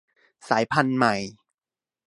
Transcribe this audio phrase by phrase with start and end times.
[0.49, 1.15] สายพันธุ์ใหม่